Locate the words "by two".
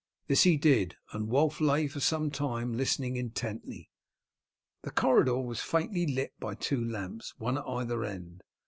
6.39-6.83